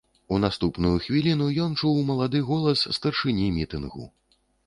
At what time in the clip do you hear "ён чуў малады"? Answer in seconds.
1.65-2.41